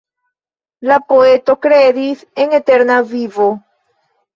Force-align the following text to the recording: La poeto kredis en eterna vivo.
La 0.93 0.97
poeto 1.13 1.57
kredis 1.67 2.27
en 2.47 2.59
eterna 2.65 3.01
vivo. 3.17 3.57